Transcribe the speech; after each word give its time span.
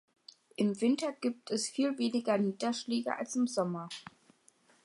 Im 0.55 0.81
Winter 0.81 1.11
gibt 1.13 1.51
es 1.51 1.69
viel 1.69 1.95
weniger 1.99 2.35
Niederschläge 2.39 3.15
als 3.15 3.35
im 3.35 3.45
Sommer. 3.45 3.87